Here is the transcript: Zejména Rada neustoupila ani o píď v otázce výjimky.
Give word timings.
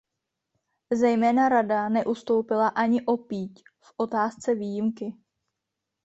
Zejména 0.93 1.49
Rada 1.49 1.89
neustoupila 1.89 2.67
ani 2.67 3.05
o 3.05 3.17
píď 3.17 3.63
v 3.81 3.93
otázce 3.97 4.55
výjimky. 4.55 5.13